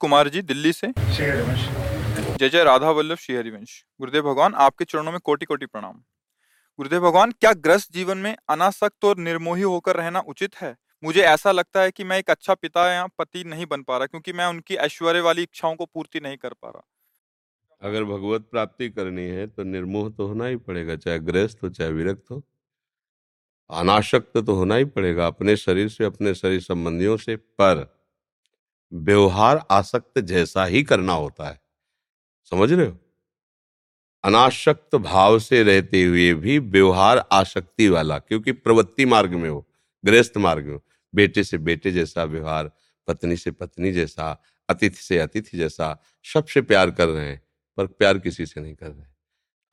कुमार 0.00 0.28
जी, 0.28 0.42
दिल्ली 0.42 0.72
से। 0.72 0.92
जय 0.96 2.48
जय 2.48 2.64
राधा 2.64 2.90
वल्लभ, 2.90 3.16
श्री 3.16 3.36
हरिवंश। 3.36 3.84
गुरुदेव 4.00 4.22
भगवान, 4.22 4.54
आपके 4.54 4.84
चरणों 4.84 5.12
में 5.12 5.20
कोटि 5.20 5.46
कोटि 5.46 5.66
प्रणाम। 5.66 6.02
गुरुदेव 6.78 7.00
भगवान, 7.00 7.30
क्या 7.30 7.52
ग्रस्त 7.52 7.92
जीवन 7.92 8.18
में 8.18 8.36
अनासक्त 8.48 9.04
और 9.04 9.18
निर्मोही 9.18 9.62
होकर 9.62 9.96
रहना 9.96 10.20
उचित 10.20 10.56
है? 10.56 10.76
मुझे 11.04 11.22
ऐसा 11.22 11.52
लगता 11.52 11.80
है 11.80 11.90
कि 11.90 12.04
मैं 12.04 12.18
एक 12.18 12.30
अच्छा 12.30 12.54
पिता 12.54 12.92
या 12.92 13.06
पति 13.06 13.44
नहीं 13.44 13.66
बन 13.66 13.82
पा 13.82 13.96
रहा, 13.98 14.06
क्योंकि 14.06 14.32
मैं 14.32 14.46
उनकी 14.46 14.74
ऐश्वर्य 14.76 15.20
वाली 15.20 15.42
इच्छाओं 15.42 15.74
को 15.74 15.86
पूर्ति 15.86 16.20
नहीं 16.20 16.36
कर 16.36 16.52
पा 16.52 16.68
रहा। 16.68 16.86
अगर 17.82 18.04
भगवत 18.04 18.48
प्राप्ति 18.50 18.88
करनी 18.88 19.22
है 19.22 19.46
तो 19.46 19.62
निर्मोह 19.62 20.10
तो 20.10 20.26
होना 20.26 20.46
ही 20.46 20.56
पड़ेगा, 20.56 20.96
चाहे 20.96 21.18
ग्रस्त 21.18 21.62
हो, 21.62 21.68
चाहे 21.68 21.90
विरक्त 21.90 22.30
हो। 22.30 22.42
अनाशक्त 23.70 24.38
तो 24.38 24.54
होना 24.54 24.74
ही 24.74 24.84
पड़ेगा, 24.84 25.26
अपने 25.26 25.56
शरीर 25.56 25.88
से, 25.88 26.04
अपने 26.04 26.34
शरीर 26.34 26.60
संबंधियों 26.60 27.16
से, 27.16 27.36
पर 27.36 27.97
व्यवहार 28.92 29.66
आसक्त 29.70 30.18
जैसा 30.18 30.64
ही 30.64 30.82
करना 30.82 31.12
होता 31.12 31.48
है। 31.48 31.60
समझ 32.50 32.72
रहे 32.72 32.86
हो? 32.86 32.98
अनाशक्त 34.24 34.96
भाव 34.96 35.38
से 35.38 35.62
रहते 35.62 36.04
हुए 36.04 36.34
भी 36.34 36.58
व्यवहार 36.58 37.28
आसक्ति 37.32 37.88
वाला, 37.88 38.18
क्योंकि 38.18 38.52
प्रवृत्ति 38.52 39.06
मार्ग 39.06 39.34
में 39.34 39.50
हो, 39.50 39.68
गृहस्थ 40.04 40.32
मार्ग 40.36 40.66
में 40.66 40.74
हो। 40.74 40.84
बेटे 41.14 41.44
से 41.44 41.58
बेटे 41.58 41.90
जैसा 41.90 42.24
व्यवहार, 42.24 42.70
पत्नी 43.06 43.36
से 43.36 43.50
पत्नी 43.50 43.92
जैसा, 43.92 44.42
अतिथि 44.68 44.96
से 44.96 45.18
अतिथि 45.18 45.58
जैसा 45.58 46.02
सबसे 46.34 46.62
प्यार 46.62 46.90
कर 46.90 47.08
रहे 47.08 47.28
हैं, 47.28 47.42
पर 47.76 47.86
प्यार 47.86 48.18
किसी 48.18 48.46
से 48.46 48.60
नहीं 48.60 48.74
कर 48.74 48.86
रहे 48.86 49.08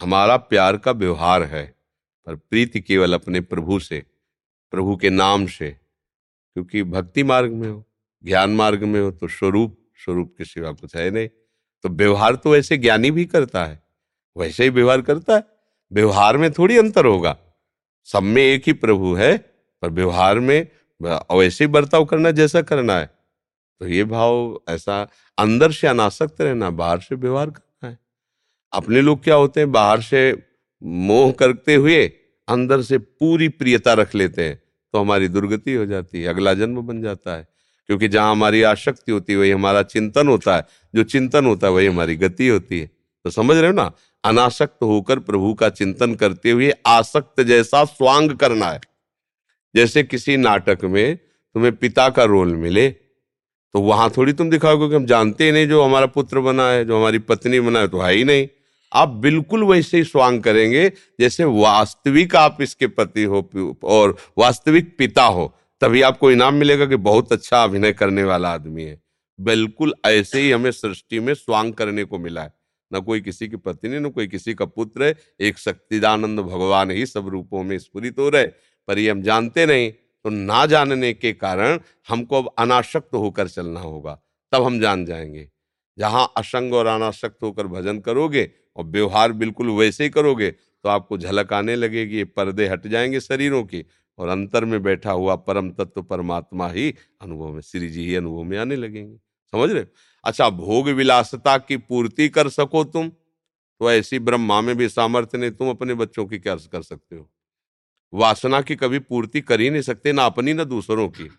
हमारा 0.01 0.37
प्यार 0.37 0.77
का 0.77 0.91
व्यवहार 0.91 1.43
है, 1.43 1.75
पर 2.25 2.35
प्रीति 2.35 2.81
केवल 2.81 3.13
अपने 3.13 3.41
प्रभु 3.41 3.79
से, 3.79 4.05
प्रभु 4.71 4.95
के 4.95 5.09
नाम 5.09 5.47
से, 5.47 5.71
क्योंकि 6.53 6.83
भक्ति 6.83 7.23
मार्ग 7.23 7.51
में 7.51 7.69
हो। 7.69 7.85
ज्ञान 8.25 8.55
मार्ग 8.55 8.83
में 8.83 8.99
हो 9.01 9.11
तो 9.11 9.27
स्वरूप 9.29 9.77
स्वरूप 10.05 10.33
के 10.37 10.45
सिवा 10.45 10.71
कुछ 10.71 10.95
है 10.95 11.09
नहीं। 11.11 11.27
तो 11.83 11.89
व्यवहार 11.91 12.35
तो 12.35 12.51
वैसे 12.51 12.77
ज्ञानी 12.77 13.11
भी 13.11 13.25
करता 13.25 13.63
है, 13.65 13.81
वैसे 14.35 14.63
ही 14.63 14.69
व्यवहार 14.69 15.01
करता 15.01 15.35
है। 15.35 15.43
व्यवहार 15.91 16.37
में 16.37 16.51
थोड़ी 16.51 16.77
अंतर 16.77 17.05
होगा। 17.05 17.35
सब 18.07 18.23
में 18.23 18.41
एक 18.43 18.63
ही 18.67 18.73
प्रभु 18.75 19.13
है, 19.13 19.37
पर 19.37 19.89
व्यवहार 19.89 20.39
में 20.39 20.67
वैसे 21.01 21.63
ही 21.63 21.67
बर्ताव 21.67 22.05
करना 22.05 22.31
जैसा 22.31 22.61
करना 22.63 22.97
है। 22.97 23.05
तो 23.81 23.87
ये 23.87 24.03
भाव 24.05 24.59
ऐसा 24.69 25.01
अंदर 25.37 25.71
से 25.71 25.87
अनासक्त 25.87 26.41
रहना, 26.41 26.69
बाहर 26.71 26.99
से 26.99 27.15
व्यवहार 27.15 27.49
करना 27.49 27.89
है। 27.89 27.97
अपने 28.73 29.01
लोग 29.01 29.23
क्या 29.23 29.35
होते 29.35 29.59
हैं, 29.59 29.71
बाहर 29.71 30.01
से 30.01 30.31
मोह 30.81 31.31
करते 31.31 31.75
हुए 31.75 32.05
अंदर 32.47 32.81
से 32.81 32.97
पूरी 32.97 33.49
प्रियता 33.49 33.93
रख 33.93 34.15
लेते 34.15 34.43
हैं 34.43 34.61
तो 34.93 34.99
हमारी 34.99 35.27
दुर्गति 35.29 35.73
हो 35.73 35.85
जाती 35.85 36.21
है, 36.21 36.27
अगला 36.27 36.53
जन्म 36.53 36.81
बन 36.81 37.01
जाता 37.01 37.35
है। 37.35 37.47
क्योंकि 37.89 38.07
जहाँ 38.07 38.31
हमारी 38.31 38.61
आसक्ति 38.63 39.11
होती 39.11 39.33
है, 39.33 39.39
वही 39.39 39.51
हमारा 39.51 39.81
चिंतन 39.83 40.27
होता 40.27 40.55
है। 40.55 40.65
जो 40.95 41.03
चिंतन 41.03 41.45
होता 41.45 41.67
है, 41.67 41.73
वही 41.73 41.87
हमारी 41.87 42.15
गति 42.15 42.47
होती 42.47 42.79
है। 42.79 42.89
तो 43.25 43.29
समझ 43.29 43.55
रहे 43.57 43.67
हो 43.67 43.73
ना? 43.73 43.91
अनासक्त 44.23 44.83
होकर 44.83 45.19
प्रभु 45.19 45.53
का 45.53 45.69
चिंतन 45.69 46.15
करते 46.15 46.51
हुए 46.51 46.71
आसक्त 46.87 47.41
जैसा 47.41 47.83
स्वांग 47.85 48.31
करना 48.31 48.65
है। 48.65 48.79
जैसे 49.75 50.03
किसी 50.03 50.37
नाटक 50.37 50.83
में 50.83 51.15
तुम्हें 51.15 51.75
पिता 51.75 52.09
का 52.09 52.23
रोल 52.23 52.55
मिले 52.55 52.89
तो 52.89 53.79
वहाँ 53.81 54.09
थोड़ी 54.09 54.33
तुम 54.33 54.49
दिखाओगे 54.49 54.87
कि 54.89 54.95
हम 54.95 55.05
जानते 55.05 55.45
ही 55.45 55.51
नहीं 55.51 55.67
जो 55.67 55.81
हमारा 55.83 56.05
पुत्र 56.05 56.39
बना 56.39 56.69
है, 56.69 56.83
जो 56.85 56.97
हमारी 56.97 57.19
पत्नी 57.19 57.59
बना 57.59 57.79
है 57.79 57.87
तो 57.87 57.99
है 57.99 58.13
ही 58.13 58.23
नहीं। 58.23 58.47
आप 58.91 59.09
बिल्कुल 59.19 59.63
वैसे 59.63 59.97
ही 59.97 60.03
स्वांग 60.03 60.41
करेंगे 60.43 60.87
जैसे 61.19 61.43
वास्तविक 61.43 62.35
आप 62.35 62.57
इसके 62.61 62.87
पति 62.87 63.23
हो 63.23 63.49
और 63.83 64.15
वास्तविक 64.37 64.95
पिता 64.97 65.23
हो। 65.23 65.53
तभी 65.81 66.01
आपको 66.01 66.29
इनाम 66.31 66.53
मिलेगा 66.53 66.85
कि 66.85 66.95
बहुत 66.97 67.31
अच्छा 67.31 67.63
अभिनय 67.63 67.91
करने 67.93 68.23
वाला 68.23 68.49
आदमी 68.49 68.83
है। 68.83 68.99
बिल्कुल 69.39 69.93
ऐसे 70.05 70.41
ही 70.41 70.51
हमें 70.51 70.71
सृष्टि 70.71 71.19
में 71.19 71.33
स्वांग 71.33 71.73
करने 71.73 72.03
को 72.03 72.19
मिला 72.19 72.43
है। 72.43 72.53
न 72.91 72.99
कोई 73.01 73.21
किसी 73.21 73.47
की 73.47 73.57
पत्नी, 73.57 73.99
न 73.99 74.09
कोई 74.09 74.27
किसी 74.27 74.53
का 74.53 74.65
पुत्र 74.65 75.03
है। 75.03 75.15
एक 75.41 75.57
शक्तिदानंद 75.57 76.39
भगवान 76.39 76.91
ही 76.91 77.05
सब 77.05 77.27
रूपों 77.27 77.63
में 77.63 77.77
स्फुरित 77.79 78.19
हो 78.19 78.29
रहे 78.29 78.45
पर 78.87 78.99
ये 78.99 79.09
हम 79.11 79.21
जानते 79.21 79.65
नहीं 79.65 79.91
तो 79.91 80.29
ना 80.29 80.65
जानने 80.65 81.11
के 81.13 81.33
कारण 81.33 81.79
हमको 82.09 82.41
अब 82.41 82.49
अनाशक्त 82.59 83.13
होकर 83.15 83.47
चलना 83.47 83.79
होगा। 83.79 84.19
तब 84.53 84.63
हम 84.63 84.79
जान 84.79 85.05
जाएँगे। 85.05 85.47
जहाँ 85.97 86.31
असंग 86.37 86.73
और 86.73 86.85
अनाशक्त 86.85 87.43
होकर 87.43 87.67
भजन 87.67 87.99
करोगे 87.99 88.49
और 88.77 88.85
व्यवहार 88.85 89.31
बिल्कुल 89.33 89.69
वैसे 89.71 90.03
ही 90.03 90.09
करोगे 90.09 90.49
तो 90.51 90.89
आपको 90.89 91.17
झलक 91.17 91.53
आने 91.53 91.75
लगेगी 91.75 92.23
पर्दे 92.23 92.67
हट 92.67 92.87
जाएँगे 92.87 93.19
शरीरों 93.19 93.63
की। 93.63 93.85
और 94.19 94.27
अंतर 94.27 94.65
में 94.65 94.81
बैठा 94.83 95.11
हुआ 95.11 95.35
परम 95.35 95.69
तत्व 95.71 96.03
परमात्मा 96.03 96.69
ही 96.69 96.93
अनुभव 97.21 97.49
में, 97.49 97.61
श्री 97.61 97.89
जी 97.89 98.05
ही 98.05 98.15
अनुभव 98.15 98.43
में 98.43 98.57
आने 98.57 98.75
लगेंगे। 98.75 99.17
समझ 99.53 99.69
रहे 99.71 99.85
अच्छा 100.23 100.49
भोग 100.51 100.87
विलासता 100.89 101.57
की 101.57 101.77
पूर्ति 101.79 102.27
कर 102.29 102.49
सको 102.49 102.83
तुम 102.85 103.09
तो 103.09 103.91
ऐसी 103.91 104.19
ब्रह्मा 104.19 104.59
में 104.61 104.75
भी 104.77 104.87
सामर्थ्य 104.89 105.37
नहीं, 105.37 105.51
तुम 105.51 105.69
अपने 105.69 105.93
बच्चों 105.93 106.25
की 106.25 106.39
क्या 106.39 106.55
कर 106.55 106.81
सकते 106.81 107.15
हो? 107.15 107.29
वासना 108.13 108.61
की 108.61 108.75
कभी 108.75 108.99
पूर्ति 108.99 109.41
कर 109.41 109.61
ही 109.61 109.69
नहीं 109.69 109.81
सकते, 109.81 110.11
ना 110.13 110.25
अपनी, 110.25 110.53
ना 110.53 110.63
दूसरों 110.63 111.07
की। 111.09 111.29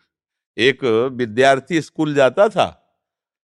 एक 0.56 0.84
विद्यार्थी 1.12 1.80
स्कूल 1.82 2.14
जाता 2.14 2.48
था 2.48 2.66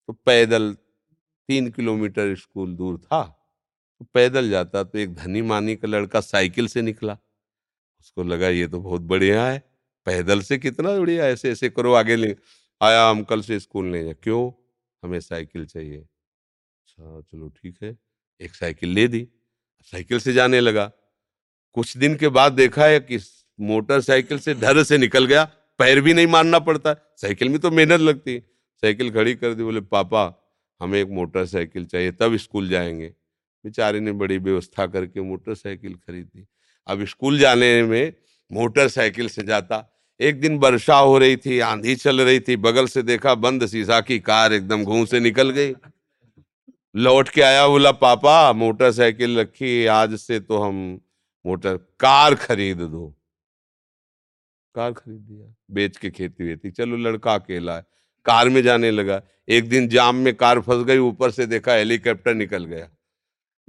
तो 0.10 0.14
पैदल 0.16 0.72
तीन 0.74 1.70
किलोमीटर 1.72 2.36
स्कूल 2.36 2.76
दूर 2.76 2.98
था 2.98 3.22
तो 4.02 4.06
पैदल 4.14 4.50
जाता 4.50 4.84
तो 4.84 4.98
एक 5.00 5.14
धनी 5.16 5.42
मानी 5.42 5.76
का 5.76 5.88
लड़का 5.88 6.22
साइकिल 6.22 6.68
से 6.68 6.82
निकला। 6.82 7.18
उसको 8.08 8.24
लगा, 8.24 8.48
ये 8.48 8.68
तो 8.68 8.80
बहुत 8.82 9.02
बढ़िया 9.02 9.48
है, 9.48 9.64
पैदल 10.06 10.42
से 10.42 10.58
कितना 10.58 11.00
बढ़िया 11.00 11.26
ऐसे 11.28 11.52
ऐसे 11.52 11.70
करो, 11.70 11.94
आगे 11.94 12.16
ले, 12.16 12.36
आया 12.82 13.10
हम 13.10 13.24
कल 13.24 13.42
से 13.42 13.60
स्कूल 13.60 13.86
नहीं 13.86 14.06
जा 14.06 14.14
क्यों? 14.14 14.52
हमें 15.04 15.20
साइकिल 15.20 15.66
चाहिए। 15.66 15.98
अच्छा 15.98 17.22
चलो 17.22 17.50
ठीक 17.50 17.78
है। 17.84 17.98
एक 18.42 18.56
साइकिल 18.56 18.90
ले 18.90 19.08
दी। 19.08 19.28
साइकिल 19.82 20.20
से 20.20 20.34
जाने 20.34 20.60
लगा। 20.60 20.92
कुछ 21.74 21.98
दिन 21.98 22.16
के 22.16 22.28
बाद 22.28 22.54
देखा 22.54 22.86
है 22.86 23.00
कि 23.00 23.20
मोटरसाइकिल 23.60 24.40
से 24.40 24.56
धर 24.56 24.84
से 24.84 24.98
निकल 24.98 25.26
गया, 25.26 25.44
पैर 25.80 26.02
भी 26.02 26.14
नहीं 26.14 26.28
मारना 26.28 26.60
पड़ता, 26.60 26.96
साइकिल 27.18 27.50
में 27.50 27.60
तो 27.60 27.72
मेहनत 27.72 28.00
लगती 28.00 28.34
है। 28.34 28.40
साइकिल 28.84 29.12
खड़ी 29.12 29.36
कर 29.36 29.54
दी, 29.54 29.64
बोले, 29.64 29.82
पापा, 29.82 30.54
हमें 30.82 31.00
एक 31.02 31.08
मोटरसाइकिल 31.08 31.86
चाहिए, 31.86 32.12
तब 32.12 32.36
स्कूल 32.36 32.70
जाएँगे। 32.70 33.14
बेचारे 33.66 34.00
ने 34.00 34.12
बड़ी 34.12 34.38
व्यवस्था 34.38 34.88
करके 34.88 35.22
मोटरसाइकिल 35.22 35.96
खरीदी 35.96 36.48
अब 36.88 37.06
स्कूल 37.06 37.40
जाने 37.40 37.84
में 37.84 38.14
मोटरसाइकिल 38.52 39.30
से 39.30 39.44
जाता। 39.44 39.94
एक 40.20 40.42
दिन 40.42 40.58
वर्षा 40.58 40.98
हो 40.98 41.18
रही 41.18 41.38
थी, 41.38 41.60
आंधी 41.60 41.96
चल 41.96 42.22
रही 42.22 42.40
थी, 42.40 42.56
बगल 42.56 42.88
से 42.88 43.02
देखा 43.02 43.36
बंद 43.36 43.66
शीशा 43.66 44.02
की 44.02 44.20
कार 44.20 44.54
एकदम 44.54 44.84
घूम 44.84 45.06
से 45.06 45.20
निकल 45.20 45.50
गई। 45.50 45.74
लौट 46.96 47.30
के 47.30 47.42
आया, 47.42 47.68
बोला, 47.68 47.92
पापा 47.92 48.54
मोटरसाइकिल 48.54 49.40
रखी, 49.40 49.86
आज 49.86 50.16
से 50.16 50.40
तो 50.40 50.58
हम 50.58 51.02
मोटर, 51.46 51.78
कार 51.78 52.36
खरीद 52.36 52.78
दो। 52.78 53.14
कार 54.76 54.92
खरीद 54.92 55.18
दिया। 55.18 55.56
बेच 55.72 55.98
के 55.98 56.10
खेती 56.10 56.44
वेती। 56.44 56.72
चलो, 56.72 56.98
लड़का 56.98 57.34
अकेला 57.34 57.76
है। 57.76 57.84
कार 58.26 58.50
में 58.50 58.64
जाने 58.64 58.92
लगा। 58.92 59.22
एक 59.50 59.70
दिन 59.70 59.88
जाम 59.88 60.16
में 60.16 60.36
कार 60.36 60.60
फंस 60.60 60.86
गई, 60.86 60.98
ऊपर 60.98 61.32
से 61.32 61.46
देखा, 61.46 61.74
हेलीकॉप्टर 61.74 62.34
निकल 62.34 62.66
गया। 62.66 62.90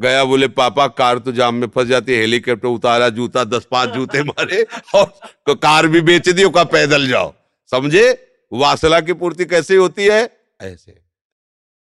गया 0.00 0.25
बोले, 0.25 0.49
पापा, 0.49 0.87
कार 0.89 1.19
तो 1.19 1.33
जाम 1.33 1.55
में 1.55 1.67
फंस 1.69 1.87
जाती 1.87 2.12
है, 2.12 2.21
हेलीकॉप्टर 2.21 2.69
उतारा, 2.69 3.09
जूता, 3.09 3.45
दस 3.45 3.67
पाँच 3.71 3.91
जूते 3.91 4.23
मारे 4.23 4.62
और 4.95 5.55
कार 5.55 5.87
भी 5.87 6.00
बेच 6.00 6.29
दी 6.29 6.50
का 6.50 6.65
पैदल 6.65 7.09
जाओ। 7.09 7.35
समझे? 7.71 8.06
वासना 8.53 9.00
की 9.00 9.12
पूर्ति 9.12 9.45
कैसे 9.45 9.77
होती 9.77 10.05
है? 10.05 10.39
ऐसे। 10.61 11.00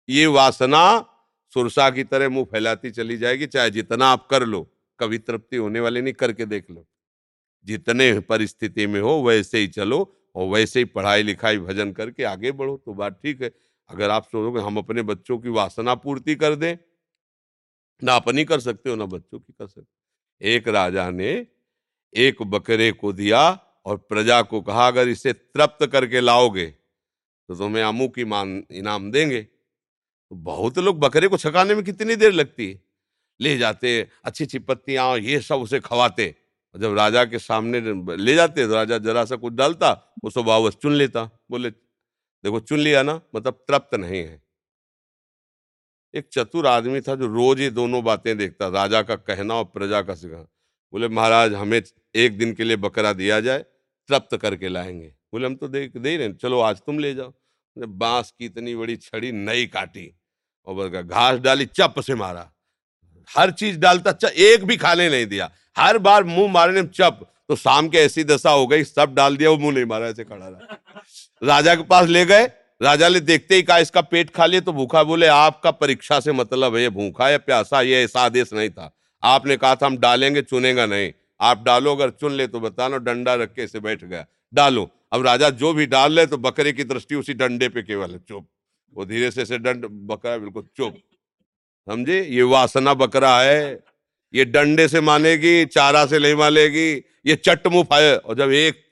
ये 0.09 0.27
वासना 0.27 1.07
सुरसा 1.55 1.91
की 1.91 2.05
तरह 2.05 2.29
मुँह 2.29 2.45
फैलाती 2.45 2.91
चली 2.91 3.17
जाएगी, 3.17 3.47
चाहे 3.47 3.71
जितना 3.71 4.07
आप 4.07 4.27
कर 4.31 4.47
लो, 4.47 4.67
कभी 5.01 5.19
तृप्ति 5.19 5.57
होने 5.57 5.81
वाली 5.81 6.01
नहीं, 6.03 6.15
करके 6.15 6.47
देख 6.47 6.71
लो। 6.71 6.87
जितने 7.67 8.21
परिस्थिति 8.21 8.87
में 8.87 9.01
हो, 9.01 9.23
वैसे 9.23 9.59
ही 9.59 9.67
चलो 9.67 10.17
और 10.35 10.49
वैसे 10.49 10.79
ही 10.79 10.85
पढ़ाई 10.85 11.23
लिखाई 11.23 11.59
भजन 11.59 11.93
करके 11.93 12.25
आगे 12.25 12.53
बढ़ो 12.53 12.77
तो 12.87 12.95
बात 12.95 13.21
ठीक 13.23 13.43
है। 13.43 13.51
अगर 13.91 14.11
आप 14.11 14.25
सोचोगे, 14.25 14.61
हम 14.61 14.77
अपने 14.77 15.03
बच्चों 15.03 15.39
की 15.39 15.49
वासना 15.49 15.95
पूर्ति 15.95 16.35
कर 16.35 16.55
दें। 16.55 16.77
ना 18.03 18.15
अपनी 18.15 18.45
कर 18.45 18.61
सकते 18.61 18.91
हो, 18.91 18.97
ना 18.97 19.05
बच्चों 19.07 19.39
की 19.39 19.53
कर 19.53 19.67
सकते 19.67 20.55
एक 20.55 20.69
राजा 20.69 21.09
ने 21.11 21.47
एक 22.15 22.43
बकरे 22.45 22.91
को 22.93 23.13
दिया 23.13 23.43
और 23.87 23.97
प्रजा 23.99 24.41
को 24.43 24.61
कहा, 24.61 24.87
अगर 24.89 25.09
इसे 25.09 25.33
तृप्त 25.33 25.87
करके 25.87 26.21
लाओगे 26.21 26.67
तो 26.67 27.55
तुम्हें 27.55 27.83
अमु 27.85 28.09
की 28.09 28.25
मान, 28.25 28.63
इनाम 28.71 29.11
देंगे। 29.11 29.41
तो 29.43 30.37
बहुत 30.37 30.79
लोग 30.79 30.99
बकरे 31.01 31.29
को 31.29 31.37
छकाने 31.37 31.75
में 31.75 31.85
कितनी 31.85 32.17
देर 32.17 32.33
लगती 32.33 32.71
है? 32.71 32.81
ले 33.41 33.57
जाते 33.59 34.01
अच्छी 34.25 34.45
अच्छी 34.45 34.59
पत्तियाँ 34.61 35.17
ये 35.19 35.41
सब 35.41 35.61
उसे 35.61 35.81
खवाते। 35.81 36.35
जब 36.75 36.95
राजा 36.97 37.25
के 37.25 37.39
सामने 37.39 37.81
ले 38.17 38.35
जाते 38.35 38.67
तो 38.67 38.75
राजा 38.75 38.99
जरा 39.01 39.25
सा 39.25 39.37
कुछ 39.37 39.53
डालता, 39.55 39.91
वो 40.25 40.31
स्वभाव 40.31 40.71
चुन 40.73 40.93
लेता। 40.93 41.25
बोले, 41.51 41.71
देखो, 41.71 42.61
चुन 42.61 42.79
लिया 42.79 43.03
ना 43.03 43.21
मतलब 43.35 43.55
तृप्त 43.69 43.95
नहीं 43.95 44.19
है। 44.19 44.43
एक 46.15 46.29
चतुर 46.33 46.67
आदमी 46.67 47.01
था 47.01 47.15
जो 47.15 47.27
रोज 47.27 47.61
ये 47.61 47.71
दोनों 47.71 48.03
बातें 48.05 48.37
देखता 48.39 48.69
राजा 48.69 49.03
का 49.03 49.17
कहना 49.17 49.55
और 49.55 49.65
प्रजा 49.65 50.03
का 50.03 50.15
सिखा 50.15 50.37
बोले 50.93 51.09
महाराज 51.09 51.55
हमें 51.55 51.83
एक 52.15 52.39
दिन 52.39 52.55
के 52.55 52.65
लिए 52.65 52.77
बकरा 52.77 53.13
दिया 53.13 53.41
जाए 53.41 53.59
तृप्त 54.09 54.37
करके 54.37 54.69
लाएँगे। 54.69 55.07
बोले 55.07 55.47
हम 55.47 55.55
तो 55.55 55.69
दे 55.69 55.91
दे 55.97 56.17
रहे 56.17 56.33
चलो 56.33 56.61
आज 56.61 56.77
तुम 56.77 56.99
ले 56.99 57.15
जाओ। 57.15 57.33
बाँस 57.77 58.33
की 58.39 58.45
इतनी 58.45 58.75
बड़ी 58.77 58.97
छड़ी 58.97 59.33
नई 59.33 59.67
काटी। 59.67 60.15
और 60.67 61.03
घास 61.03 61.39
डाली 61.39 61.67
चप 61.67 62.01
से 62.01 62.15
मारा। 62.15 62.51
हर 63.29 63.51
चीज़ 63.51 63.79
डालता 63.79 64.13
च, 64.13 64.25
एक 64.25 64.65
भी 64.65 64.77
खाने 64.77 65.09
नहीं 65.11 65.27
दिया। 65.27 65.51
हर 65.77 65.99
बार 65.99 66.25
मुँह 66.25 66.53
मारने 66.53 66.83
में 66.83 66.89
चप। 66.89 67.21
तो 67.49 67.57
शाम 67.57 67.89
के 67.89 67.99
ऐसी 67.99 68.25
दशा 68.25 68.51
हो 68.51 68.67
गई 68.67 68.85
सब 68.85 69.15
डाल 69.15 69.37
दिया 69.37 69.51
वो 69.51 69.59
मुँह 69.59 69.75
नहीं 69.75 69.85
मारा 69.85 70.07
ऐसे 70.07 70.25
खड़ा 70.25 70.49
रहा। 70.49 70.79
राजा 71.43 71.75
के 71.75 71.83
पास 71.83 72.09
ले 72.09 72.25
गए 72.27 72.47
राजा 72.81 73.09
ने 73.09 73.21
देखते 73.21 73.55
ही 73.55 73.63
कहा, 73.63 73.79
इसका 73.79 74.01
पेट 74.01 74.31
खा 74.31 74.47
लिया 74.47 74.61
तो 74.61 74.73
भूखा 74.73 75.03
बोले, 75.03 75.27
आपका 75.27 75.71
परीक्षा 75.71 76.21
से 76.21 76.33
मतलब 76.33 76.77
है 76.77 76.83
ये 76.83 76.89
भूखा 76.89 77.29
या 77.31 77.39
प्यासा, 77.39 77.81
ये 77.81 78.05
ऐसा 78.05 78.21
आदेश 78.21 78.53
नहीं 78.53 78.71
था। 78.71 78.97
आपने 79.23 79.57
कहा 79.57 79.75
था 79.75 79.87
हम 79.87 79.99
डालेंगे, 79.99 80.43
चुनेगा 80.43 80.87
नहीं। 80.87 81.13
आप 81.41 81.63
डालो, 81.63 81.95
अगर 81.95 82.11
चुन 82.11 82.33
ले 82.33 82.47
तो 82.47 82.61
बताना, 82.61 82.97
डंडा 82.97 83.35
रख 83.35 83.53
के 83.55 83.65
इसे 83.65 83.81
बैठ 83.81 84.05
गया। 84.05 84.27
डालो। 84.55 84.89
अब 85.13 85.27
राजा 85.27 85.51
जो 85.51 85.73
भी 85.73 85.87
डाल 85.87 86.13
ले 86.13 86.27
तो 86.27 86.39
बकरे 86.39 86.73
की 86.73 86.85
दृष्टि 86.85 87.15
उसी 87.15 87.35
डंडे 87.35 87.69
पे 87.69 87.83
केवल 87.83 88.11
है। 88.11 88.19
चुप। 88.19 88.49
वो 88.97 89.05
धीरे 89.05 89.31
से 89.31 89.59
डंड, 89.59 89.87
बकरा 89.87 90.37
बिल्कुल 90.39 90.63
चुप। 90.77 90.97
समझे? 91.89 92.23
ये 92.23 92.43
वासना 92.43 92.95
बकरा 92.95 93.41
है। 93.41 93.81
ये 94.35 94.45
डंडे 94.45 94.89
से 94.89 95.01
मानेगी, 95.01 95.65
चारा 95.65 96.07
से 96.07 96.19
नहीं 96.19 96.35
मानेगी, 96.35 96.93
ये 97.27 97.35
चट 97.37 97.67
मुफ 97.67 97.93
है। 97.93 98.17
और 98.17 98.37
जब 98.37 98.51
एक, 98.51 98.83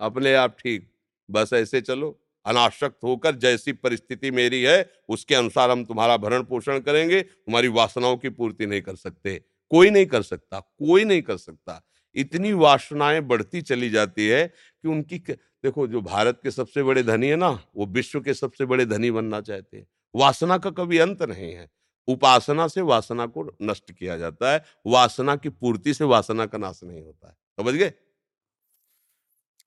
अपने 0.00 0.34
आप 0.34 0.56
ठीक, 0.58 0.88
बस 1.30 1.50
ऐसे 1.54 1.80
चलो। 1.80 2.18
अनाशक्त 2.46 2.98
होकर 3.04 3.34
जैसी 3.34 3.72
परिस्थिति 3.72 4.30
मेरी 4.30 4.62
है, 4.62 4.92
उसके 5.08 5.34
अनुसार 5.34 5.70
हम 5.70 5.84
तुम्हारा 5.84 6.16
भरण 6.16 6.42
पोषण 6.42 6.78
करेंगे, 6.78 7.22
तुम्हारी 7.22 7.68
वासनाओं 7.68 8.16
की 8.16 8.28
पूर्ति 8.28 8.66
नहीं 8.66 8.82
कर 8.82 8.96
सकते। 8.96 9.44
कोई 9.70 9.90
नहीं 9.90 10.06
कर 10.06 10.22
सकता, 10.22 10.60
कोई 10.60 11.04
नहीं 11.04 11.22
कर 11.22 11.36
सकता। 11.36 11.82
इतनी 12.14 12.52
वासनाएँ 12.52 13.20
बढ़ती 13.20 13.62
चली 13.62 13.90
जाती 13.90 14.28
है 14.28 14.46
कि 14.46 14.88
उनकी 14.88 15.18
देखो 15.18 15.86
जो 15.86 16.00
भारत 16.00 16.40
के 16.42 16.50
सबसे 16.50 16.82
बड़े 16.82 17.02
धनी 17.02 17.28
है 17.28 17.36
ना, 17.36 17.48
वो 17.76 17.86
विश्व 17.86 18.20
के 18.20 18.34
सबसे 18.34 18.64
बड़े 18.64 18.86
धनी 18.86 19.10
बनना 19.10 19.40
चाहते 19.40 19.76
हैं। 19.76 19.86
वासना 20.14 20.58
का 20.58 20.70
कभी 20.70 20.98
अंत 20.98 21.22
नहीं 21.22 21.52
है। 21.52 21.70
उपासना 22.08 22.68
से 22.68 22.80
वासना 22.80 23.26
को 23.26 23.56
नष्ट 23.62 23.92
किया 23.92 24.18
जाता 24.18 24.52
है, 24.52 24.64
वासना 24.86 25.36
की 25.36 25.48
पूर्ति 25.48 25.94
से 25.94 26.04
वासना 26.04 26.46
का 26.46 26.58
नाश 26.58 26.80
नहीं 26.84 27.02
होता 27.02 27.28
है। 27.28 27.34
समझ 27.34 27.74
गए? 27.74 27.92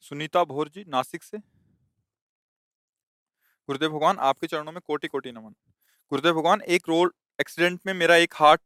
सुनीता 0.01 0.43
भोर 0.43 0.69
जी, 0.69 0.85
नासिक 0.87 1.23
से। 1.23 1.58
गुरुदेव 3.69 3.89
भगवान 3.89 4.17
आपके 4.19 4.47
चरणों 4.47 4.71
में 4.71 4.79
कोटि 4.83 5.07
कोटि 5.07 5.31
नमन। 5.31 5.51
गुरुदेव 6.11 6.33
भगवान 6.33 6.61
एक 6.67 6.87
रोड 6.89 7.11
एक्सीडेंट 7.39 7.79
में 7.85 7.93
मेरा 7.93 8.15
एक 8.17 8.33
हाथ 8.35 8.57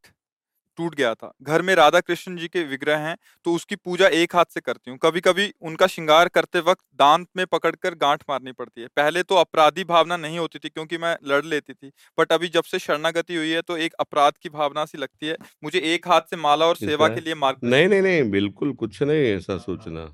टूट 0.77 0.95
गया 0.95 1.13
था। 1.13 1.31
घर 1.43 1.61
में 1.61 1.73
राधा 1.75 1.99
कृष्ण 1.99 2.35
जी 2.37 2.47
के 2.47 2.63
विग्रह 2.65 2.99
हैं 2.99 3.15
तो 3.45 3.53
उसकी 3.55 3.75
पूजा 3.77 4.07
एक 4.19 4.35
हाथ 4.35 4.45
से 4.45 4.61
करती 4.61 4.91
हूँ। 4.91 4.97
कभी 5.03 5.21
कभी 5.21 5.51
उनका 5.61 5.87
श्रृंगार 5.87 6.27
करते 6.29 6.59
वक्त 6.61 6.83
दांत 6.95 7.27
में 7.37 7.45
पकड़कर 7.47 7.95
गांठ 7.95 8.23
मारनी 8.29 8.51
पड़ती 8.53 8.81
है। 8.81 8.87
पहले 8.95 9.23
तो 9.23 9.35
अपराधी 9.35 9.83
भावना 9.83 10.17
नहीं 10.17 10.39
होती 10.39 10.59
थी 10.59 10.69
क्योंकि 10.69 10.97
मैं 10.97 11.15
लड़ 11.25 11.43
लेती 11.45 11.73
थी 11.73 11.91
बट 12.17 12.31
अभी 12.31 12.47
जब 12.55 12.63
से 12.63 12.79
शरणागति 12.79 13.35
हुई 13.35 13.51
है 13.51 13.61
तो 13.63 13.77
एक 13.79 13.93
अपराध 13.99 14.37
की 14.41 14.49
भावना 14.51 14.85
सी 14.85 14.97
लगती 14.97 15.27
है। 15.27 15.37
मुझे 15.63 15.79
एक 15.93 16.07
हाथ 16.07 16.29
से 16.29 16.41
माला 16.47 16.65
और 16.65 16.75
सेवा 16.77 17.09
के 17.09 17.21
लिए 17.21 17.35
मार्ग 17.35 17.67
नहीं 17.67 17.87
नहीं 17.87 18.01
नहीं 18.01 18.29
बिल्कुल 18.31 18.73
कुछ 18.75 19.01
नहीं 19.03 19.25
ऐसा 19.27 19.57
सोचना। 19.59 20.09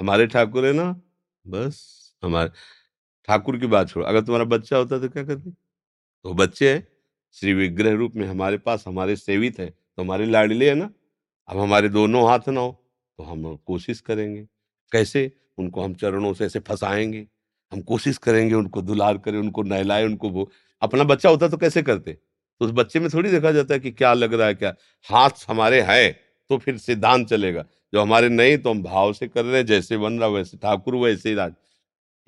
हमारे 0.00 0.26
ठाकुर 0.28 0.66
है 0.66 0.72
ना 0.74 0.92
बस 1.46 1.82
हमारे 2.22 2.50
ठाकुर 3.28 3.58
की 3.58 3.66
बात 3.66 3.88
छोड़ो। 3.88 4.06
अगर 4.06 4.20
तुम्हारा 4.20 4.44
बच्चा 4.46 4.76
होता 4.76 4.98
तो 4.98 5.08
क्या 5.08 5.22
करती? 5.24 5.50
तो 5.50 6.34
बच्चे 6.34 6.82
श्री 7.36 7.52
विग्रह 7.54 7.94
रूप 7.94 8.16
में 8.16 8.26
हमारे 8.28 8.58
पास, 8.58 8.84
हमारे 8.88 9.16
सेवित 9.16 9.58
है 9.60 9.66
तो 9.68 10.02
हमारे 10.02 10.26
लाडले 10.26 10.68
है 10.68 10.74
ना? 10.74 10.90
अब 11.48 11.58
हमारे 11.58 11.88
दोनों 11.90 12.26
हाथ 12.28 12.48
ना 12.48 12.60
हो 12.60 12.70
तो 13.18 13.24
हम 13.24 13.54
कोशिश 13.66 14.00
करेंगे। 14.00 14.42
कैसे? 14.92 15.30
उनको 15.58 15.82
हम 15.82 15.94
चरणों 15.94 16.32
से 16.34 16.44
ऐसे 16.46 16.60
फंसाएँगे। 16.60 17.26
हम 17.72 17.80
कोशिश 17.82 18.18
करेंगे 18.18 18.54
उनको 18.54 18.82
दुलार 18.82 19.18
करें, 19.18 19.38
उनको 19.38 19.62
नहलाए, 19.62 20.04
उनको 20.04 20.28
वो 20.30 20.50
अपना 20.82 21.04
बच्चा 21.04 21.28
होता 21.28 21.48
तो 21.48 21.56
कैसे 21.56 21.82
करते? 21.82 22.12
तो 22.12 22.64
उस 22.66 22.70
बच्चे 22.72 23.00
में 23.00 23.08
थोड़ी 23.14 23.30
देखा 23.30 23.52
जाता 23.52 23.74
है 23.74 23.80
कि 23.80 23.90
क्या 23.92 24.12
लग 24.14 24.34
रहा 24.34 24.46
है, 24.46 24.54
क्या 24.54 24.74
हाथ 25.06 25.44
हमारे 25.48 25.80
हैं 25.82 26.12
तो 26.50 26.58
फिर 26.58 26.78
सिद्धांत 26.78 27.28
चलेगा। 27.28 27.64
जो 27.92 28.00
हमारे 28.02 28.28
नहीं 28.28 28.56
तो 28.58 28.70
हम 28.70 28.82
भाव 28.82 29.12
से 29.12 29.28
कर 29.28 29.44
रहे 29.44 29.56
हैं, 29.56 29.66
जैसे 29.66 29.98
बन 29.98 30.18
रहा, 30.20 30.28
वैसे 30.28 30.56
ठाकुर, 30.58 30.96
वैसे 30.96 31.28
ही 31.28 31.34
राज। 31.34 31.52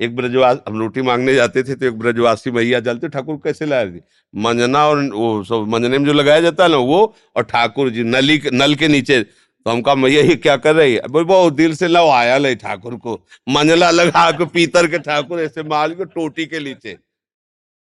एक 0.00 0.14
ब्रजवास, 0.16 0.58
हम 0.68 0.78
रोटी 0.78 1.02
मांगने 1.02 1.34
जाते 1.34 1.62
थे 1.62 1.74
तो 1.74 1.86
एक 1.86 1.98
ब्रजवासी 1.98 2.50
मैया 2.50 2.80
जलते, 2.80 3.08
ठाकुर 3.08 3.36
कैसे 3.44 3.66
लाए 3.66 3.90
थे 3.90 4.00
मंजना 4.34 4.86
और 4.88 5.02
वो 5.04 5.42
सब, 5.44 5.66
मंजने 5.68 5.98
में 5.98 6.06
जो 6.06 6.12
लगाया 6.12 6.40
जाता 6.40 6.64
है 6.64 6.70
ना, 6.70 6.76
वो 6.76 7.14
और 7.36 7.42
ठाकुर 7.44 7.90
जी 7.90 8.02
नली 8.04 8.40
नल 8.52 8.74
के 8.74 8.88
नीचे। 8.88 9.22
तो 9.22 9.70
हम 9.70 9.80
कहा, 9.82 9.94
मैया, 9.94 10.22
ये 10.22 10.34
क्या 10.36 10.56
कर 10.56 10.74
रही 10.76 10.94
है? 10.94 11.08
बोल, 11.08 11.24
बहुत 11.24 11.52
दिल 11.52 11.74
से 11.74 11.88
लो 11.88 12.08
आया 12.10 12.36
ले 12.38 12.54
ठाकुर 12.54 12.96
को। 12.96 13.14
मंजला 13.48 13.90
लगा 13.90 14.30
के 14.30 14.44
पीतर 14.46 14.86
के 14.86 14.98
ठाकुर 14.98 15.40
ऐसे 15.40 15.62
माल 15.62 15.94
के 15.94 16.04
टोटी 16.04 16.46
के 16.46 16.60
नीचे। 16.60 16.94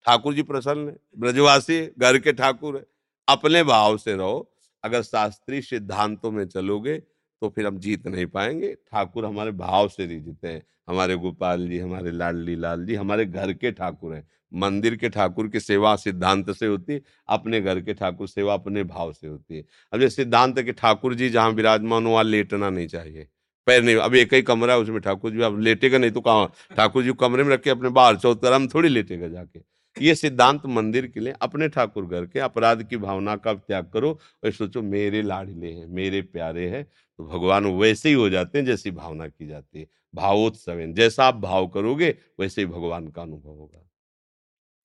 ठाकुर 0.05 0.33
जी 0.33 0.41
प्रसन्न 0.43 0.87
है, 0.87 0.95
ब्रजवासी 1.17 1.79
घर 1.99 2.17
के 2.17 2.33
ठाकुर 2.33 2.75
है। 2.75 2.83
अपने 3.27 3.63
भाव 3.63 3.97
से 3.97 4.15
रहो, 4.15 4.51
अगर 4.83 5.01
शास्त्रीय 5.01 5.61
सिद्धांतों 5.61 6.31
में 6.31 6.45
चलोगे 6.47 7.01
तो 7.41 7.49
फिर 7.49 7.67
हम 7.67 7.77
जीत 7.79 8.07
नहीं 8.07 8.25
पाएँगे। 8.25 8.73
ठाकुर 8.73 9.25
हमारे 9.25 9.51
भाव 9.51 9.87
से 9.87 10.07
नहीं 10.07 10.21
जीते 10.23 10.47
हैं। 10.47 10.61
हमारे 10.89 11.15
गोपाल 11.15 11.67
जी, 11.67 11.79
हमारे 11.79 12.11
लाडली 12.11 12.55
लाल 12.55 12.85
जी 12.85 12.95
हमारे 12.95 13.25
घर 13.25 13.53
के 13.53 13.71
ठाकुर 13.71 14.13
हैं। 14.15 14.27
मंदिर 14.53 14.95
के 14.95 15.09
ठाकुर 15.09 15.47
की 15.47 15.59
सेवा 15.59 15.95
सिद्धांत 15.95 16.51
से 16.51 16.65
होती 16.65 16.93
है 16.93 17.01
अपने 17.29 17.61
घर 17.61 17.81
के 17.81 17.93
ठाकुर 17.93 18.27
सेवा 18.27 18.53
अपने 18.53 18.83
भाव 18.83 19.13
से 19.13 19.27
होती 19.27 19.57
है। 19.57 19.63
अब 19.93 19.99
जो 19.99 20.09
सिद्धांत 20.09 20.59
के 20.59 20.71
ठाकुर 20.71 21.15
जी 21.15 21.29
जहाँ 21.29 21.49
विराजमान 21.51 22.05
हो, 22.05 22.11
वहाँ 22.11 22.23
लेटना 22.23 22.69
नहीं 22.69 22.87
चाहिए। 22.87 23.27
पैर 23.67 23.83
नहीं, 23.83 23.95
अब 23.95 24.15
एक 24.15 24.33
ही 24.33 24.41
कमरा 24.41 24.73
है, 24.73 24.79
उसमें 24.79 24.99
ठाकुर 25.01 25.31
जी, 25.31 25.41
अब 25.41 25.59
लेटेगा 25.59 25.97
नहीं 25.97 26.11
तो 26.11 26.21
कहाँ? 26.21 26.51
ठाकुर 26.77 27.03
जी 27.03 27.13
कमरे 27.13 27.43
में 27.43 27.53
रख 27.53 27.61
के 27.61 27.69
अपने 27.69 27.89
बाहर 27.89 28.15
चौथरा 28.17 28.59
में 28.59 28.67
थोड़ी 28.67 28.89
लेटेगा 28.89 29.27
जाके। 29.27 29.70
ये 29.97 30.13
सिद्धांत 30.15 30.65
मंदिर 30.65 31.07
के 31.07 31.19
लिए 31.19 31.33
अपने 31.41 31.67
ठाकुर 31.69 32.05
घर 32.05 32.25
के 32.25 32.39
अपराध 32.39 32.83
की 32.83 32.97
भावना 32.97 33.35
का 33.35 33.53
त्याग 33.53 33.89
करो 33.93 34.11
और 34.43 34.51
सोचो 34.51 34.81
मेरे 34.81 35.21
लाडले 35.21 35.71
हैं, 35.71 35.85
मेरे 35.87 36.21
प्यारे 36.23 36.67
हैं 36.69 36.83
तो 36.83 37.25
भगवान 37.25 37.65
वैसे 37.79 38.09
ही 38.09 38.15
हो 38.15 38.29
जाते 38.29 38.57
हैं 38.57 38.65
जैसी 38.65 38.91
भावना 38.91 39.27
की 39.27 39.47
जाती 39.47 39.79
है। 39.79 39.87
भावोत्सव 40.13 40.79
जैसा 40.93 41.25
आप 41.25 41.35
भाव 41.35 41.67
करोगे 41.67 42.09
वैसे 42.39 42.61
ही 42.61 42.67
भगवान 42.67 43.07
का 43.07 43.21
अनुभव 43.21 43.49
होगा। 43.49 43.87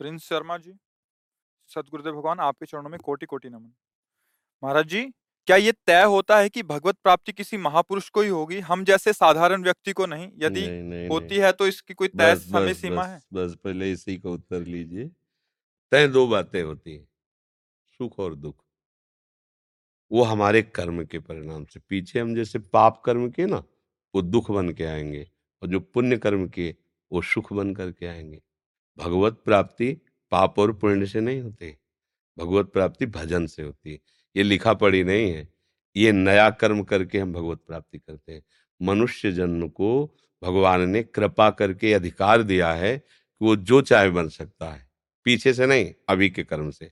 प्रिंस 0.01 0.25
शर्मा 0.25 0.57
जी 0.59 0.73
सदगुरुदेव 1.71 2.15
भगवान 2.15 2.41
आपके 2.41 2.67
चरणों 2.67 2.91
में 2.91 2.99
कोटि 3.01 3.27
कोटि 3.27 3.49
नमन। 3.49 3.73
महाराज 4.63 4.87
जी 4.87 5.03
क्या 5.47 5.57
ये 5.57 5.73
तय 5.73 6.03
होता 6.03 6.39
है 6.39 6.49
कि 6.49 6.63
भगवत 6.63 6.97
प्राप्ति 6.97 7.33
किसी 7.33 7.57
महापुरुष 7.57 8.09
को 8.09 8.21
ही 8.21 8.29
होगी? 8.29 8.59
हम 8.59 8.85
जैसे 8.85 9.13
साधारण 9.13 9.63
व्यक्ति 9.63 9.93
को 9.93 10.07
नहीं। 10.07 10.29
यदि 10.39 10.61
होती 11.07 11.35
नहीं। 11.35 11.41
है 11.41 11.53
तो 11.53 11.67
इसकी 11.67 11.95
कोई 11.95 12.09
तय 12.09 12.37
समय 12.37 12.75
सीमा 12.75 13.05
है? 13.05 13.21
बस 13.33 13.55
पहले 13.65 13.93
इसी 13.93 14.17
का 14.17 14.31
उत्तर 14.31 14.61
लीजिए। 14.61 15.11
तय 15.91 16.09
दो 16.09 16.27
बातें 16.27 16.63
होती 16.63 16.95
हैं 16.95 17.09
सुख 17.99 18.19
और 18.19 18.35
दुख। 18.35 18.65
वो 20.13 20.23
हमारे 20.23 20.63
कर्म 20.63 21.05
के 21.05 21.19
परिणाम 21.19 21.65
से। 21.65 21.81
पीछे 21.81 22.21
हम 22.21 22.35
जैसे 22.35 22.59
पाप 22.59 23.03
कर्म 23.07 23.31
के 23.31 23.47
ना 23.47 23.65
वो 24.15 24.23
दुख 24.23 24.51
बन 24.51 24.71
के 24.71 24.85
आएँगे 24.85 25.31
और 25.63 25.69
जो 25.69 25.81
पुण्य 25.81 26.19
कर्म 26.19 26.49
किए 26.49 26.77
वो 27.13 27.23
सुख 27.23 27.53
बन 27.53 27.75
करके 27.75 28.07
आएँगे। 28.07 28.43
भगवत 28.99 29.43
प्राप्ति 29.45 29.93
पाप 30.31 30.59
और 30.59 30.73
पुण्य 30.73 31.07
से 31.07 31.21
नहीं 31.21 31.41
होती। 31.41 31.79
भगवत 32.39 32.67
प्राप्ति 32.67 33.07
भजन 33.07 33.47
से 33.47 33.63
होती 33.63 34.01
ये 34.37 34.43
लिखा 34.43 34.75
पढ़ी 34.75 35.05
नहीं 35.05 35.31
है। 35.31 35.49
ये 35.97 36.13
नया 36.13 36.51
कर्म 36.51 36.83
करके 36.83 37.19
हम 37.19 37.33
भगवत 37.33 37.61
प्राप्ति 37.67 37.99
करते 37.99 38.33
हैं। 38.33 38.43
मनुष्य 38.83 39.33
जन्म 39.33 39.69
को 39.69 40.17
भगवान 40.43 40.91
ने 40.91 41.03
कृपा 41.03 41.51
करके 41.51 41.93
अधिकार 41.93 42.43
दिया 42.43 42.73
है 42.73 42.99
कि 42.99 43.45
वो 43.45 43.57
जो 43.57 43.81
चाहे 43.81 44.11
बन 44.11 44.29
सकता 44.29 44.71
है। 44.71 44.91
पीछे 45.25 45.53
से 45.53 45.67
नहीं, 45.67 45.95
अभी 46.09 46.31
के 46.31 46.45
कर्म 46.45 46.71
से। 46.71 46.91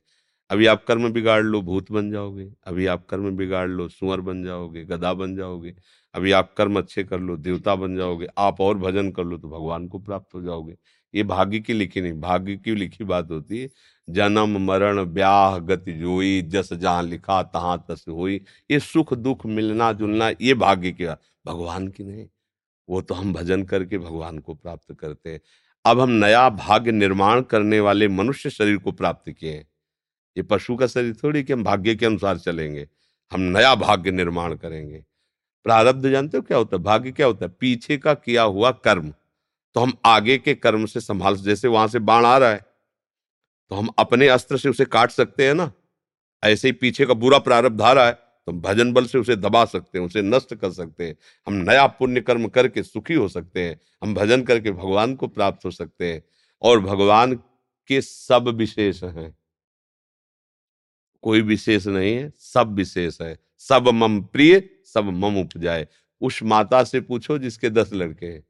अभी 0.49 0.65
आप 0.65 0.83
कर्म 0.83 1.11
बिगाड़ 1.11 1.43
लो, 1.43 1.61
भूत 1.61 1.91
बन 1.91 2.11
जाओगे। 2.11 2.53
अभी 2.63 2.85
आप 2.85 3.05
कर्म 3.05 3.37
बिगाड़ 3.37 3.69
लो, 3.69 3.87
सुअर 3.87 4.21
बन 4.21 4.43
जाओगे, 4.43 4.83
गधा 4.83 5.13
बन 5.13 5.35
जाओगे। 5.35 5.75
अभी 6.13 6.31
आप 6.31 6.53
कर्म 6.57 6.79
अच्छे 6.79 7.03
कर 7.03 7.19
लो, 7.19 7.37
देवता 7.37 7.75
बन 7.75 7.95
जाओगे। 7.95 8.27
आप 8.37 8.61
और 8.61 8.77
भजन 8.77 9.11
कर 9.11 9.23
लो 9.23 9.37
तो 9.37 9.49
भगवान 9.49 9.87
को 9.87 9.99
प्राप्त 9.99 10.35
हो 10.35 10.41
जाओगे। 10.41 10.77
ये 11.15 11.23
भाग्य 11.23 11.59
की 11.59 11.73
लिखी 11.73 12.01
नहीं, 12.01 12.13
भाग्य 12.13 12.55
की 12.57 12.75
लिखी 12.75 13.03
बात 13.03 13.31
होती 13.31 13.59
है। 13.59 13.69
जन्म, 14.09 14.57
मरण, 14.61 15.03
ब्याह, 15.03 15.57
गति 15.57 15.93
जोई, 15.93 16.41
जस 16.41 16.73
जहाँ 16.73 17.03
लिखा, 17.03 17.41
तहां 17.43 17.77
तस 17.89 18.05
हुई। 18.09 18.41
ये 18.71 18.79
सुख, 18.79 19.13
दुख, 19.13 19.45
मिलना, 19.45 19.91
जुलना, 19.93 20.29
ये 20.41 20.53
भाग्य 20.53 20.91
की 20.91 21.05
भगवान 21.45 21.87
की 21.87 22.03
नहीं, 22.03 22.27
वो 22.89 23.01
तो 23.01 23.15
हम 23.15 23.33
भजन 23.33 23.63
करके 23.63 23.97
भगवान 23.97 24.39
को 24.39 24.53
प्राप्त 24.53 24.93
करते 24.93 25.29
हैं। 25.29 25.39
अब 25.85 25.99
हम 25.99 26.09
नया 26.09 26.49
भाग्य 26.49 26.91
निर्माण 26.91 27.41
करने 27.41 27.79
वाले 27.79 28.07
मनुष्य 28.07 28.49
शरीर 28.49 28.77
को 28.77 28.91
प्राप्त 28.91 29.29
किए 29.31 29.53
हैं। 29.53 29.67
ये 30.37 30.43
पशु 30.43 30.75
का 30.75 30.87
शरीर 30.87 31.15
थोड़ी 31.15 31.43
कि 31.43 31.53
हम 31.53 31.63
भाग्य 31.63 31.95
के 31.95 32.05
अनुसार 32.05 32.37
चलेंगे, 32.37 32.87
हम 33.31 33.41
नया 33.41 33.75
भाग्य 33.75 34.11
निर्माण 34.11 34.55
करेंगे। 34.55 35.03
प्रारब्ध 35.65 36.09
जानते 36.11 36.37
हो 36.37 36.43
क्या 36.43 36.57
होता 36.57 36.77
है? 36.77 36.83
भाग्य 36.83 37.11
क्या 37.11 37.27
होता 37.27 37.45
है? 37.45 37.51
पीछे 37.59 37.97
का 37.97 38.13
किया 38.13 38.43
हुआ 38.43 38.71
कर्म। 38.71 39.13
तो 39.75 39.81
हम 39.81 39.93
आगे 40.05 40.37
के 40.37 40.53
कर्म 40.55 40.85
से 40.85 40.99
संभाल, 41.01 41.35
जैसे 41.35 41.67
वहाँ 41.67 41.87
से 41.87 41.99
बाण 42.01 42.25
आ 42.25 42.37
रहा 42.37 42.49
है 42.49 42.63
तो 43.71 43.75
हम 43.75 43.89
अपने 43.99 44.27
अस्त्र 44.27 44.57
से 44.57 44.69
उसे 44.69 44.85
काट 44.85 45.11
सकते 45.11 45.47
हैं 45.47 45.53
ना? 45.53 45.71
ऐसे 46.43 46.67
ही 46.67 46.71
पीछे 46.73 47.05
का 47.05 47.13
बुरा 47.15 47.39
प्रारब्ध 47.39 47.81
आ 47.81 47.91
रहा 47.91 48.05
है 48.05 48.13
तो 48.47 48.51
भजन 48.53 48.91
बल 48.93 49.05
से 49.05 49.17
उसे 49.17 49.35
दबा 49.35 49.63
सकते 49.65 49.97
हैं, 49.99 50.05
उसे 50.05 50.21
नष्ट 50.21 50.53
कर 50.55 50.71
सकते 50.71 51.07
हैं। 51.07 51.15
हम 51.47 51.53
नया 51.69 51.85
पुण्य 51.89 52.21
कर्म 52.21 52.47
करके 52.47 52.83
सुखी 52.83 53.13
हो 53.13 53.27
सकते 53.27 53.63
हैं, 53.63 53.79
हम 54.03 54.13
भजन 54.15 54.41
करके 54.41 54.71
भगवान 54.71 55.15
को 55.15 55.27
प्राप्त 55.27 55.65
हो 55.65 55.71
सकते 55.71 56.11
हैं, 56.13 56.21
और 56.61 56.79
भगवान 56.79 57.33
के 57.89 58.01
सब 58.01 58.47
विशेष 58.49 59.03
हैं। 59.03 59.35
कोई 61.23 61.41
विशेष 61.41 61.87
नहीं 61.87 62.15
है, 62.15 62.31
सब 62.39 62.73
विशेष 62.73 63.21
है। 63.21 63.37
सब 63.59 63.87
मम 63.89 64.21
प्रिय, 64.23 64.69
सब 64.85 65.05
मम 65.05 65.39
उपजाए। 65.39 65.87
उस 66.21 66.41
माता 66.43 66.83
से 66.83 67.01
पूछो 67.01 67.37
जिसके 67.37 67.69
दस 67.69 67.93
लड़के 67.93 68.25
हैं। 68.25 68.43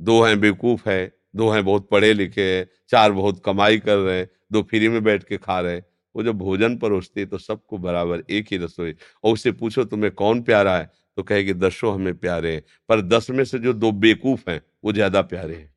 दो 0.00 0.22
हैं 0.22 0.40
बेवकूफ़ 0.40 0.88
है, 0.88 1.12
दो 1.36 1.48
हैं 1.50 1.64
बहुत 1.64 1.88
पढ़े 1.90 2.12
लिखे 2.12 2.42
हैं, 2.42 2.66
चार 2.88 3.12
बहुत 3.12 3.42
कमाई 3.44 3.78
कर 3.78 3.96
रहे 3.96 4.18
हैं, 4.18 4.28
दो 4.52 4.62
फ्री 4.62 4.88
में 4.88 5.02
बैठ 5.04 5.24
के 5.24 5.36
खा 5.36 5.60
रहे 5.60 5.74
हैं। 5.74 5.84
वो 6.14 6.22
जब 6.22 6.38
भोजन 6.38 6.76
परोसती 6.76 7.20
है 7.20 7.26
तो 7.26 7.38
सबको 7.38 7.78
बराबर 7.78 8.22
एक 8.30 8.46
ही 8.52 8.56
रसोई। 8.56 8.94
और 9.24 9.32
उससे 9.32 9.52
पूछो 9.52 9.84
तुम्हें 9.84 10.12
कौन 10.12 10.42
प्यारा 10.42 10.76
है? 10.78 10.90
तो 11.16 11.22
कहेगी 11.22 11.52
दसों 11.54 11.94
हमें 11.94 12.14
प्यारे 12.14 12.52
हैं। 12.54 12.62
पर 12.88 13.00
दस 13.00 13.30
में 13.30 13.44
से 13.44 13.58
जो 13.58 13.72
दो 13.72 13.92
बेकूफ 13.92 14.48
हैं, 14.48 14.60
वो 14.84 14.92
ज़्यादा 14.92 15.22
प्यारे 15.22 15.54
हैं। 15.54 15.74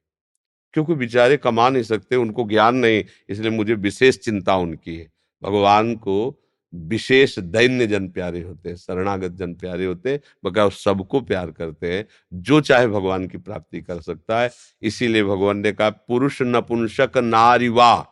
क्योंकि 0.74 0.96
बेचारे 0.96 1.38
कमा 1.38 1.70
नहीं 1.70 1.84
सकते, 1.84 2.16
उनको 2.16 2.44
ज्ञान 2.44 2.76
नहीं, 2.76 3.04
इसलिए 3.30 3.52
मुझे 3.52 3.74
विशेष 3.74 4.18
चिंता 4.18 4.56
उनकी 4.56 4.96
है। 4.96 5.08
भगवान 5.44 5.96
को 5.96 6.40
विशेष 6.74 7.38
दैन्य 7.40 7.88
जन 7.88 8.08
प्यारे 8.10 8.42
होते 8.42 8.70
हैं, 8.70 8.76
शरणागत 8.76 9.32
जन 9.32 9.54
प्यारे 9.54 9.86
होते 9.86 10.12
हैं, 10.12 10.20
बगैर 10.46 10.70
सबको 10.70 11.22
प्यार 11.22 11.52
करते 11.52 11.94
हैं, 11.94 12.06
जो 12.34 12.62
चाहे 12.62 12.88
भगवान 12.88 13.28
की 13.28 13.38
प्राप्ति 13.38 13.82
कर 13.82 14.02
सकता 14.02 14.40
है। 14.42 14.52
इसीलिए 14.82 15.24
भगवान 15.24 15.58
ने 15.58 15.72
कहा, 15.72 15.90
पुरुष 15.90 16.42
नपुंसक 16.42 17.18
नारिवा, 17.18 18.06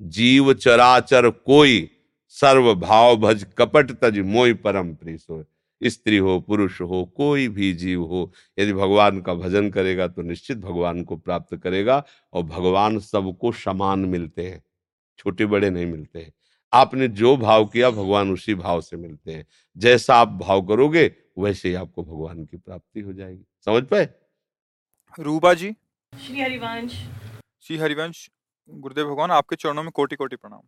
जीव 0.00 0.52
चराचर 0.54 1.30
कोई, 1.30 1.88
सर्व 2.28 2.74
भाव 2.74 3.16
भज 3.16 3.46
कपट 3.58 3.90
तज 3.92 4.18
मोई 4.18 4.54
परम 4.54 4.94
प्रीस 4.94 5.26
हो 5.30 5.44
स्त्री 5.82 6.16
हो, 6.16 6.38
पुरुष 6.40 6.80
हो, 6.80 7.04
कोई 7.16 7.48
भी 7.48 7.72
जीव 7.72 8.02
हो, 8.02 8.32
यदि 8.58 8.72
भगवान 8.72 9.20
का 9.20 9.34
भजन 9.34 9.70
करेगा 9.70 10.06
तो 10.08 10.22
निश्चित 10.22 10.58
भगवान 10.58 11.02
को 11.04 11.16
प्राप्त 11.16 11.56
करेगा 11.56 12.04
और 12.32 12.42
भगवान 12.42 12.98
सबको 12.98 13.52
समान 13.52 14.04
मिलते 14.04 14.42
हैं, 14.42 14.62
छोटे 15.18 15.46
बड़े 15.46 15.70
नहीं 15.70 15.86
मिलते 15.86 16.18
हैं। 16.18 16.32
आपने 16.72 17.08
जो 17.08 17.36
भाव 17.36 17.64
किया 17.64 17.90
भगवान 17.90 18.30
उसी 18.30 18.54
भाव 18.54 18.80
से 18.80 18.96
मिलते 18.96 19.32
हैं। 19.32 19.46
जैसा 19.76 20.14
आप 20.14 20.28
भाव 20.28 20.66
करोगे 20.66 21.16
वैसे 21.38 21.68
ही 21.68 21.74
आपको 21.74 22.02
भगवान 22.02 22.44
की 22.44 22.56
प्राप्ति 22.56 23.00
हो 23.00 23.12
जाएगी। 23.12 23.44
समझ 23.64 23.82
पाए? 23.84 24.08
रूबा 25.20 25.54
जी। 25.54 25.76
श्री 26.26 26.40
हरिवंश। 26.40 26.92
श्री 27.60 27.76
हरिवंश 27.76 28.30
गुरुदेव 28.70 29.06
भगवान 29.06 29.30
आपके 29.30 29.56
चरणों 29.56 29.82
में 29.82 29.92
कोटि 29.92 30.16
कोटि 30.16 30.36
प्रणाम। 30.36 30.60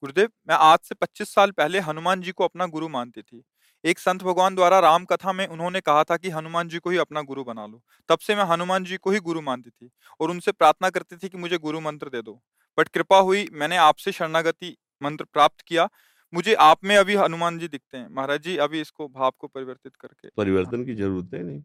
गुरुदेव 0.00 0.28
मैं 0.48 0.54
आज 0.54 0.78
से 0.78 0.94
25 0.94 1.34
साल 1.34 1.50
पहले 1.50 1.80
हनुमान 1.80 2.22
जी 2.22 2.32
को 2.32 2.44
अपना 2.44 2.66
गुरु 2.66 2.88
मानती 2.88 3.22
थी। 3.22 3.42
एक 3.84 3.98
संत 3.98 4.22
भगवान 4.22 4.54
द्वारा 4.54 4.78
राम 4.78 5.04
कथा 5.04 5.32
में 5.32 5.46
उन्होंने 5.46 5.80
कहा 5.80 6.04
था 6.04 6.16
कि 6.16 6.30
हनुमान 6.30 6.68
जी 6.68 6.78
को 6.78 6.90
ही 6.90 6.96
अपना 6.96 7.22
गुरु 7.22 7.44
बना 7.44 7.66
लो। 7.66 7.82
तब 8.08 8.18
से 8.18 8.34
मैं 8.34 8.44
हनुमान 8.44 8.84
जी 8.84 8.96
को 8.96 9.10
ही 9.10 9.20
गुरु 9.20 9.40
मानती 9.40 9.70
थी 9.70 9.90
और 10.20 10.30
उनसे 10.30 10.52
प्रार्थना 10.52 10.90
करती 10.90 11.16
थी 11.16 11.28
कि 11.28 11.38
मुझे 11.38 11.58
गुरु 11.58 11.80
मंत्र 11.80 12.08
दे 12.08 12.22
दो। 12.22 12.42
बट 12.78 12.88
कृपा 12.88 13.18
हुई 13.18 13.48
मैंने 13.52 13.76
आपसे 13.76 14.12
शरणागति 14.12 14.76
मंत्र 15.02 15.24
प्राप्त 15.24 15.60
किया। 15.60 15.88
मुझे 16.32 16.54
आप 16.54 16.84
में 16.84 16.96
अभी 16.96 17.14
हनुमान 17.14 17.58
जी 17.58 17.68
दिखते 17.68 17.96
हैं। 17.98 18.08
महाराज 18.10 18.42
जी, 18.42 18.56
अभी 18.56 18.80
इसको 18.80 19.08
भाव 19.08 19.32
को 19.38 19.46
परिवर्तित 19.46 19.96
करके। 19.96 20.28
परिवर्तन 20.36 20.84
की 20.84 20.94
ज़रूरत 20.94 21.34
है 21.34 21.42
नहीं। 21.42 21.62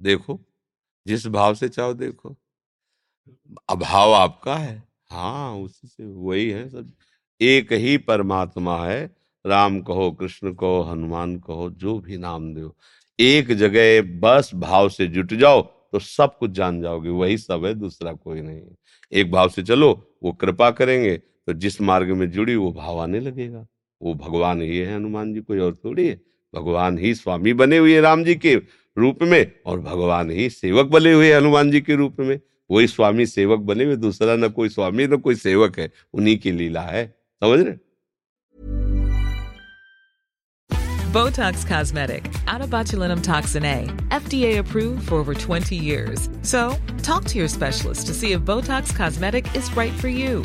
देखो, 0.00 0.40
जिस 1.06 1.26
भाव 1.26 1.54
से 1.54 1.68
चाहो 1.68 1.94
देखो। 1.94 2.36
अभाव 3.68 4.12
आपका 4.12 4.54
है। 4.54 4.82
हाँ 5.10 5.54
उसी 5.56 5.88
से 5.88 6.04
वही 6.04 6.48
है 6.50 6.68
सब। 6.68 6.92
एक 7.40 7.72
ही 7.72 7.96
परमात्मा 7.98 8.84
है। 8.86 9.04
राम 9.44 9.80
कहो, 9.80 10.10
कृष्ण 10.12 10.52
कहो, 10.54 10.80
हनुमान 10.82 11.36
कहो, 11.38 11.70
जो 11.70 11.98
भी 11.98 12.16
नाम 12.16 12.54
दो 12.54 12.74
एक 13.18 13.52
जगह 13.52 14.02
बस 14.20 14.50
भाव 14.54 14.88
से 14.88 15.06
जुट 15.06 15.32
जाओ 15.34 15.62
तो 15.92 15.98
सब 15.98 16.36
कुछ 16.38 16.50
जान 16.50 16.80
जाओगे। 16.82 17.10
वही 17.10 17.36
सब 17.38 17.64
है, 17.64 17.74
दूसरा 17.74 18.12
कोई 18.12 18.40
नहीं 18.40 18.60
एक 19.12 19.30
भाव 19.30 19.48
से 19.48 19.62
चलो, 19.62 20.18
वो 20.22 20.32
कृपा 20.32 20.70
करेंगे 20.70 21.20
तो 21.46 21.52
जिस 21.52 21.80
मार्ग 21.80 22.10
में 22.10 22.30
जुड़ी 22.30 22.56
वो 22.56 22.72
भाव 22.72 23.00
आने 23.00 23.20
लगेगा। 23.20 23.66
वो 24.02 24.14
भगवान 24.14 24.62
ही 24.62 24.78
है 24.78 24.96
हनुमान 24.96 25.34
जी 25.34 25.40
कोई 25.40 25.58
और 25.58 25.78
थोड़ी 25.84 26.06
है। 26.08 26.20
भगवान 26.54 26.98
ही 26.98 27.14
स्वामी 27.14 27.52
बने 27.52 27.78
हुए 27.78 28.00
राम 28.00 28.24
जी 28.24 28.34
के 28.34 28.54
रूप 28.98 29.18
में 29.22 29.52
और 29.66 29.80
भगवान 29.80 30.30
ही 30.30 30.50
सेवक 30.50 30.86
बने 30.86 31.12
हुए 31.12 31.32
हनुमान 31.32 31.70
जी 31.70 31.80
के 31.80 31.94
रूप 31.94 32.16
में। 32.20 32.40
वही 32.70 32.86
स्वामी 32.86 33.26
सेवक 33.26 33.58
बने 33.58 33.84
हुए 33.84 33.96
दूसरा 33.96 34.36
न 34.36 34.48
कोई 34.48 34.68
स्वामी 34.68 35.06
न 35.06 35.16
कोई 35.16 35.34
सेवक 35.34 35.78
है। 35.78 35.92
उन्हीं 36.14 36.38
की 36.38 36.52
लीला 36.52 36.80
है। 36.80 37.14
समझ 37.44 37.60
रहे? 37.60 37.74
Botox 41.12 41.66
Cosmetic, 41.66 42.22
out 42.48 42.62
botulinum 42.70 43.20
toxin 43.20 43.64
A, 43.64 43.86
FDA 44.08 44.62
approved 44.62 45.02
for 45.02 45.16
over 45.18 45.34
20 45.34 45.76
years. 45.76 46.20
So, 46.42 46.62
talk 47.02 47.24
to 47.24 47.36
your 47.36 47.50
specialist 47.60 48.06
to 48.06 48.14
see 48.14 48.30
if 48.32 48.40
Botox 48.46 48.94
Cosmetic 48.96 49.44
is 49.60 49.68
right 49.74 49.92
for 50.00 50.10
you. 50.10 50.44